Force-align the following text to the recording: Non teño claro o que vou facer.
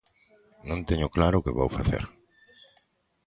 Non 0.69 0.85
teño 0.89 1.13
claro 1.15 1.35
o 1.37 1.43
que 1.45 1.57
vou 1.59 1.69
facer. 1.77 2.03